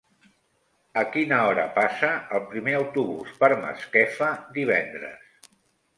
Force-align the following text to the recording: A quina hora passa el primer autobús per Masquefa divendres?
A 1.01 1.01
quina 1.15 1.41
hora 1.49 1.65
passa 1.75 2.09
el 2.37 2.41
primer 2.53 2.75
autobús 2.79 3.37
per 3.43 3.53
Masquefa 3.67 4.31
divendres? 4.61 5.53